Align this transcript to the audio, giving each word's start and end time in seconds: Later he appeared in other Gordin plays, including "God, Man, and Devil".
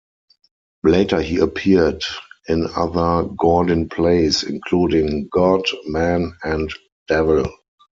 Later 0.83 1.21
he 1.21 1.37
appeared 1.37 2.03
in 2.49 2.65
other 2.75 3.29
Gordin 3.37 3.87
plays, 3.87 4.41
including 4.41 5.29
"God, 5.31 5.63
Man, 5.85 6.35
and 6.43 6.73
Devil". 7.07 7.45